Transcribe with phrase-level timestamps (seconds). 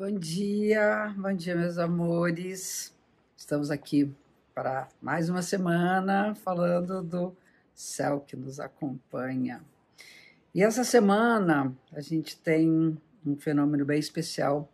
[0.00, 2.96] Bom dia, bom dia, meus amores.
[3.36, 4.10] Estamos aqui
[4.54, 7.36] para mais uma semana falando do
[7.74, 9.62] céu que nos acompanha.
[10.54, 14.72] E essa semana a gente tem um fenômeno bem especial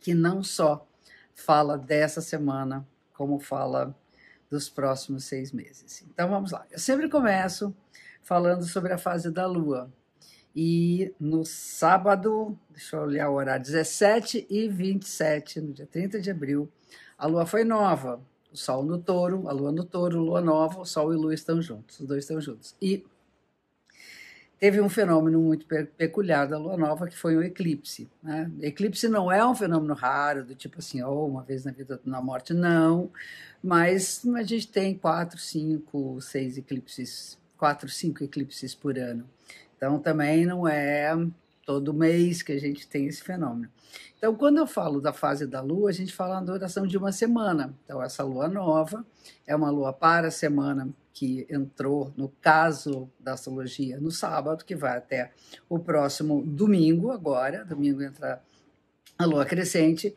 [0.00, 0.84] que não só
[1.36, 2.84] fala dessa semana,
[3.14, 3.94] como fala
[4.50, 6.02] dos próximos seis meses.
[6.02, 6.66] Então vamos lá.
[6.68, 7.72] Eu sempre começo
[8.24, 9.88] falando sobre a fase da Lua.
[10.60, 16.32] E no sábado, deixa eu olhar o horário, 17 e 27, no dia 30 de
[16.32, 16.68] abril,
[17.16, 18.20] a Lua foi nova.
[18.52, 21.62] O Sol no touro, a Lua no touro, Lua nova, o Sol e Lua estão
[21.62, 22.74] juntos, os dois estão juntos.
[22.82, 23.06] E
[24.58, 25.64] teve um fenômeno muito
[25.96, 28.10] peculiar da lua nova, que foi o eclipse.
[28.20, 28.50] Né?
[28.60, 32.20] Eclipse não é um fenômeno raro, do tipo assim, oh, uma vez na vida, na
[32.20, 33.12] morte, não.
[33.62, 39.24] Mas a gente tem quatro, cinco, seis eclipses, quatro, cinco eclipses por ano.
[39.78, 41.16] Então também não é
[41.64, 43.70] todo mês que a gente tem esse fenômeno.
[44.16, 47.12] Então, quando eu falo da fase da lua, a gente fala na duração de uma
[47.12, 47.72] semana.
[47.84, 49.06] Então, essa lua nova
[49.46, 54.74] é uma lua para a semana que entrou, no caso da astrologia, no sábado, que
[54.74, 55.30] vai até
[55.68, 57.64] o próximo domingo, agora.
[57.64, 58.42] Domingo entra
[59.16, 60.16] a lua crescente.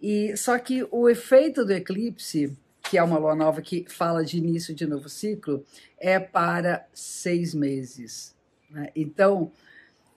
[0.00, 4.38] E só que o efeito do eclipse, que é uma lua nova que fala de
[4.38, 5.64] início de novo ciclo,
[5.98, 8.36] é para seis meses.
[8.72, 8.90] Né?
[8.96, 9.52] Então,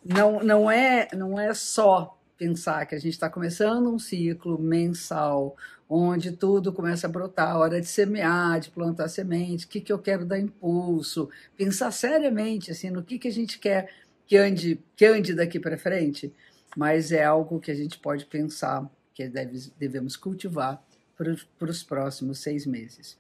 [0.03, 5.56] não, não, é, não é só pensar que a gente está começando um ciclo mensal,
[5.89, 10.00] onde tudo começa a brotar, hora de semear, de plantar semente, o que, que eu
[10.00, 13.89] quero dar impulso, pensar seriamente assim no que, que a gente quer
[14.28, 16.33] que ande, que ande daqui para frente,
[16.76, 20.83] mas é algo que a gente pode pensar, que deve, devemos cultivar
[21.17, 23.17] para os próximos seis meses.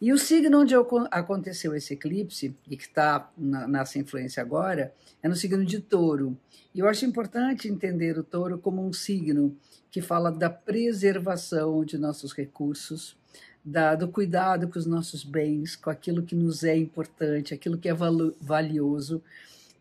[0.00, 0.74] E o signo onde
[1.10, 6.36] aconteceu esse eclipse, e que está nessa influência agora, é no signo de touro.
[6.74, 9.56] E eu acho importante entender o touro como um signo
[9.90, 13.16] que fala da preservação de nossos recursos,
[13.64, 17.88] da, do cuidado com os nossos bens, com aquilo que nos é importante, aquilo que
[17.88, 19.22] é valioso,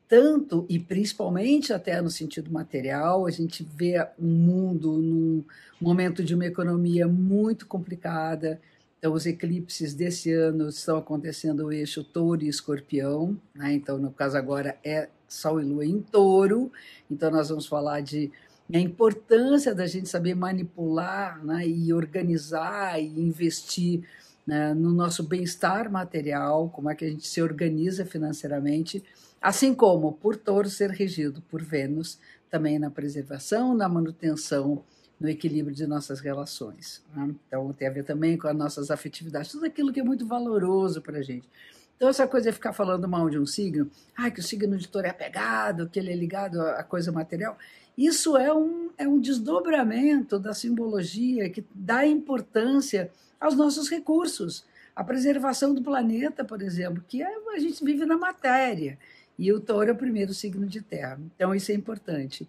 [0.08, 5.44] tanto e principalmente até no sentido material, a gente vê um mundo num
[5.82, 8.60] momento de uma economia muito complicada,
[9.06, 13.72] então, os eclipses desse ano estão acontecendo no eixo touro e escorpião, né?
[13.72, 16.72] então, no caso agora é Sol e Lua em touro,
[17.12, 18.32] então nós vamos falar de
[18.74, 21.68] a importância da gente saber manipular né?
[21.68, 24.02] e organizar e investir
[24.44, 24.74] né?
[24.74, 29.04] no nosso bem-estar material, como é que a gente se organiza financeiramente,
[29.42, 32.20] assim como por touro ser regido por Vênus,
[32.50, 34.84] também na preservação, na manutenção
[35.20, 37.04] no equilíbrio de nossas relações.
[37.16, 37.34] Né?
[37.48, 41.02] Então, tem a ver também com as nossas afetividades, tudo aquilo que é muito valoroso
[41.02, 41.48] para a gente.
[41.96, 44.88] Então, essa coisa de ficar falando mal de um signo, ah, que o signo de
[44.88, 47.58] touro é apegado, que ele é ligado à coisa material,
[47.98, 53.10] isso é um, é um desdobramento da simbologia que dá importância
[53.40, 54.66] aos nossos recursos.
[54.94, 58.98] A preservação do planeta, por exemplo, que é, a gente vive na matéria,
[59.38, 61.20] e o touro é o primeiro signo de terra.
[61.36, 62.48] Então, isso é importante.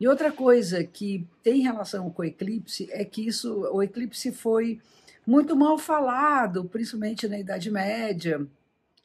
[0.00, 4.80] E outra coisa que tem relação com o eclipse é que isso, o eclipse foi
[5.26, 8.46] muito mal falado, principalmente na Idade Média,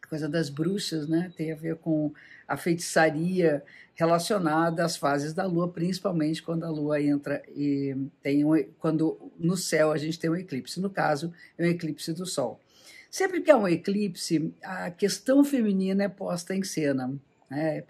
[0.09, 1.31] coisa das bruxas, né?
[1.37, 2.11] Tem a ver com
[2.47, 3.63] a feitiçaria
[3.93, 9.55] relacionada às fases da Lua, principalmente quando a Lua entra e tem um, quando no
[9.55, 10.79] céu a gente tem um eclipse.
[10.79, 12.59] No caso, é um eclipse do Sol.
[13.09, 17.13] Sempre que há um eclipse, a questão feminina é posta em cena.
[17.49, 17.83] Né?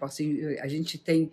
[0.60, 1.30] A gente tem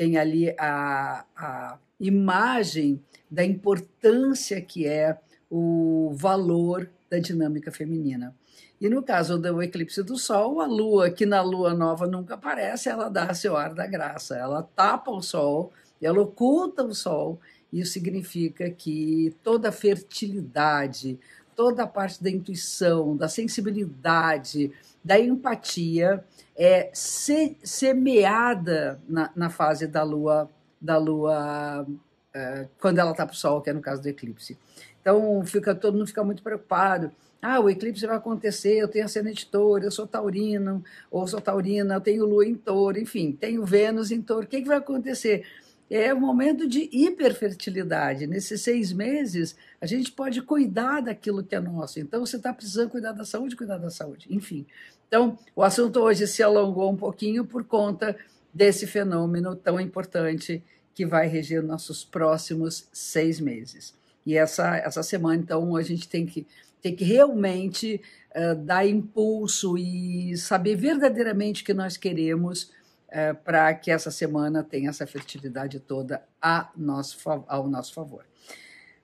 [0.00, 5.18] tem ali a, a imagem da importância que é
[5.50, 8.34] o valor da dinâmica feminina.
[8.80, 12.88] E no caso do eclipse do Sol, a Lua, que na Lua nova nunca aparece,
[12.88, 14.38] ela dá seu ar da graça.
[14.38, 15.70] Ela tapa o Sol,
[16.00, 17.38] ela oculta o Sol.
[17.70, 21.20] Isso significa que toda a fertilidade,
[21.60, 24.72] toda a parte da intuição, da sensibilidade,
[25.04, 26.24] da empatia,
[26.56, 30.48] é se, semeada na, na, fase da lua,
[30.80, 31.86] da lua
[32.32, 34.56] é, quando ela está para o sol, que é no caso do eclipse.
[35.02, 37.12] Então fica todo mundo fica muito preocupado.
[37.42, 41.96] Ah, o eclipse vai acontecer, eu tenho ascendente touro, eu sou taurino, ou sou taurina,
[41.96, 44.46] eu tenho lua em touro, enfim, tenho Vênus em touro.
[44.46, 45.44] O que, que vai acontecer?
[45.90, 48.26] É um momento de hiperfertilidade.
[48.26, 51.98] Nesses seis meses, a gente pode cuidar daquilo que é nosso.
[51.98, 54.28] Então, você está precisando cuidar da saúde, cuidar da saúde.
[54.30, 54.64] Enfim.
[55.08, 58.16] Então, o assunto hoje se alongou um pouquinho por conta
[58.54, 60.62] desse fenômeno tão importante
[60.94, 63.92] que vai reger nossos próximos seis meses.
[64.24, 66.46] E essa, essa semana, então, a gente tem que,
[66.80, 68.00] tem que realmente
[68.36, 72.70] uh, dar impulso e saber verdadeiramente o que nós queremos
[73.10, 78.24] é, para que essa semana tenha essa fertilidade toda a nosso, ao nosso favor.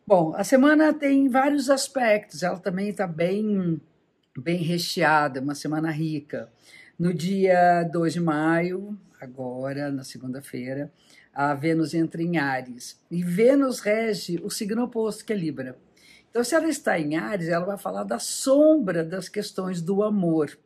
[0.06, 3.81] Bom, a semana tem vários aspectos, ela também está bem,
[4.38, 6.49] bem recheada, uma semana rica.
[6.99, 10.93] No dia 2 de maio, agora, na segunda-feira,
[11.35, 12.99] a Vênus entra em Ares.
[13.11, 15.76] E Vênus rege o signo oposto, que é Libra.
[16.31, 20.56] Então, se ela está em Ares, ela vai falar da sombra das questões do amor.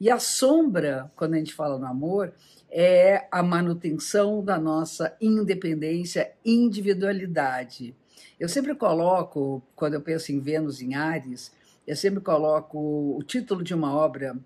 [0.00, 2.32] E a sombra, quando a gente fala no amor,
[2.70, 7.94] é a manutenção da nossa independência, individualidade.
[8.40, 11.52] Eu sempre coloco, quando eu penso em Vênus em Ares,
[11.86, 12.78] eu sempre coloco
[13.16, 14.36] o título de uma obra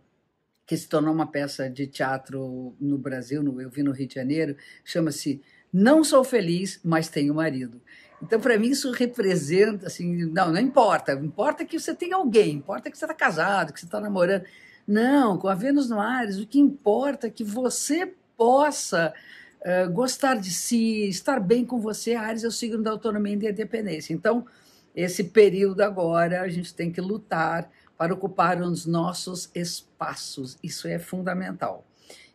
[0.67, 4.15] que se tornou uma peça de teatro no Brasil, no, eu vi no Rio de
[4.15, 5.41] Janeiro, chama-se
[5.73, 7.81] Não Sou Feliz, mas Tenho Marido.
[8.21, 12.91] Então, para mim, isso representa, assim, não, não importa, importa que você tenha alguém, importa
[12.91, 14.45] que você está casado, que você está namorando.
[14.87, 19.13] Não, com a Vênus no Ares, o que importa é que você possa
[19.61, 22.15] uh, gostar de si, estar bem com você.
[22.15, 24.15] Ares é o signo da autonomia e da independência.
[24.15, 24.47] Então,
[24.95, 30.57] esse período agora, a gente tem que lutar para ocupar os nossos espaços.
[30.63, 31.85] Isso é fundamental.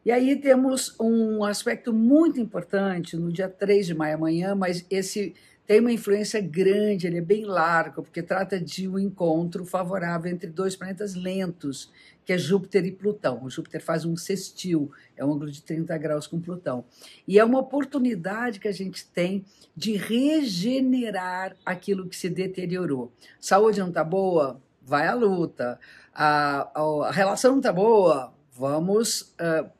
[0.03, 5.35] E aí temos um aspecto muito importante no dia 3 de maio amanhã, mas esse
[5.71, 10.49] tem uma influência grande, ele é bem largo, porque trata de um encontro favorável entre
[10.49, 11.89] dois planetas lentos,
[12.25, 13.41] que é Júpiter e Plutão.
[13.41, 16.83] O Júpiter faz um sextil, é um ângulo de 30 graus com Plutão.
[17.25, 23.09] E é uma oportunidade que a gente tem de regenerar aquilo que se deteriorou.
[23.39, 24.61] Saúde não está boa?
[24.81, 25.79] Vai à luta.
[26.13, 28.33] A, a, a relação não está boa?
[28.51, 29.71] Vamos uh,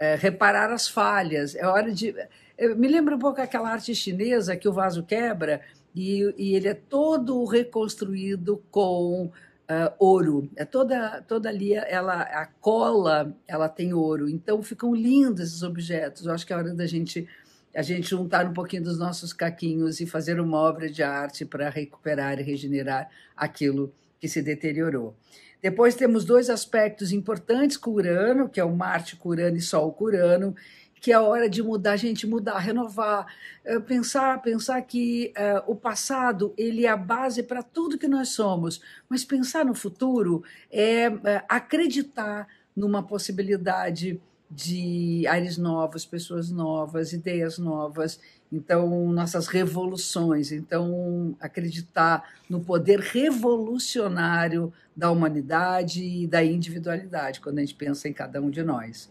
[0.00, 1.54] uh, reparar as falhas.
[1.54, 2.14] É hora de
[2.60, 5.62] eu me lembra um pouco aquela arte chinesa que o vaso quebra
[5.94, 9.26] e, e ele é todo reconstruído com
[9.70, 10.50] uh, ouro.
[10.56, 14.28] É toda, toda ali, ela, a cola, ela tem ouro.
[14.28, 16.26] Então ficam lindos esses objetos.
[16.26, 17.26] Eu acho que é hora da gente
[17.74, 21.70] a gente juntar um pouquinho dos nossos caquinhos e fazer uma obra de arte para
[21.70, 25.14] recuperar e regenerar aquilo que se deteriorou.
[25.62, 29.92] Depois temos dois aspectos importantes com Urano, que é o Marte com Urano e Sol
[29.92, 30.54] com Urano,
[31.00, 33.26] que é a hora de mudar, a gente mudar, renovar,
[33.64, 38.28] eh, pensar, pensar que uh, o passado ele é a base para tudo que nós
[38.28, 42.46] somos, mas pensar no futuro é uh, acreditar
[42.76, 44.20] numa possibilidade
[44.50, 48.20] de ares novos, pessoas novas, ideias novas,
[48.52, 57.60] então nossas revoluções, então acreditar no poder revolucionário da humanidade e da individualidade quando a
[57.60, 59.08] gente pensa em cada um de nós.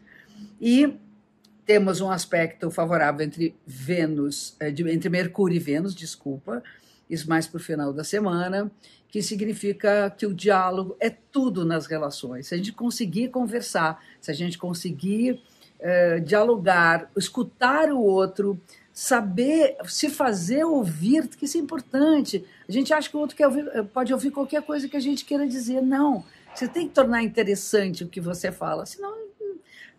[0.59, 0.93] E
[1.65, 6.63] temos um aspecto favorável entre Vênus, eh, entre Mercúrio e Vênus, desculpa,
[7.09, 8.71] isso mais para o final da semana,
[9.07, 12.47] que significa que o diálogo é tudo nas relações.
[12.47, 15.41] Se a gente conseguir conversar, se a gente conseguir
[15.79, 18.59] uh, dialogar, escutar o outro,
[18.93, 22.45] saber se fazer ouvir, que isso é importante.
[22.67, 24.99] A gente acha que o outro quer ouvir, eh, pode ouvir qualquer coisa que a
[24.99, 25.81] gente queira dizer.
[25.81, 26.23] Não.
[26.53, 29.29] Você tem que tornar interessante o que você fala, senão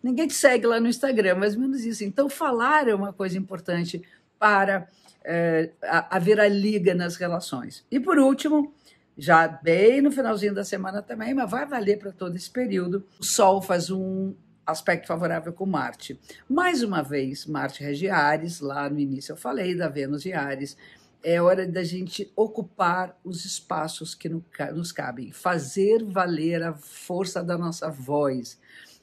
[0.03, 2.03] Ninguém te segue lá no Instagram, mais ou menos isso.
[2.03, 4.01] Então, falar é uma coisa importante
[4.41, 4.87] para
[5.23, 5.69] é,
[6.09, 7.85] haver a liga nas relações.
[7.91, 8.73] E por último,
[9.15, 13.23] já bem no finalzinho da semana também, mas vai valer para todo esse período, o
[13.23, 14.33] Sol faz um
[14.65, 16.19] aspecto favorável com Marte.
[16.49, 20.75] Mais uma vez, Marte rege Ares, lá no início eu falei da Vênus e Ares.
[21.23, 27.57] É hora da gente ocupar os espaços que nos cabem, fazer valer a força da
[27.57, 28.59] nossa voz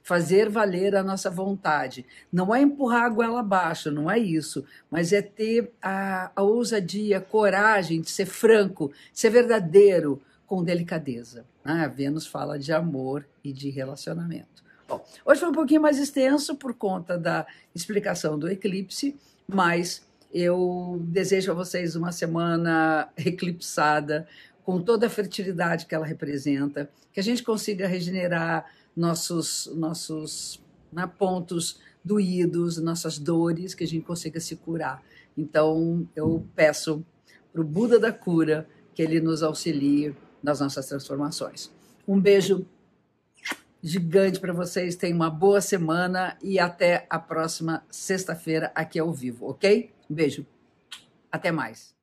[0.09, 2.07] fazer valer a nossa vontade.
[2.33, 7.19] Não é empurrar a goela abaixo, não é isso, mas é ter a, a ousadia,
[7.19, 11.45] a coragem de ser franco, ser verdadeiro, com delicadeza.
[11.63, 14.65] Ah, a Vênus fala de amor e de relacionamento.
[14.89, 19.15] Bom, hoje foi um pouquinho mais extenso por conta da explicação do eclipse,
[19.47, 24.27] mas eu desejo a vocês uma semana eclipsada,
[24.65, 30.61] com toda a fertilidade que ela representa, que a gente consiga regenerar nossos, nossos
[30.93, 35.03] né, pontos doídos, nossas dores, que a gente consiga se curar.
[35.37, 37.05] Então, eu peço
[37.53, 41.71] para o Buda da cura que ele nos auxilie nas nossas transformações.
[42.07, 42.67] Um beijo
[43.83, 49.49] gigante para vocês, tenham uma boa semana e até a próxima sexta-feira aqui ao vivo,
[49.49, 49.91] ok?
[50.09, 50.47] Um beijo.
[51.31, 51.98] Até mais.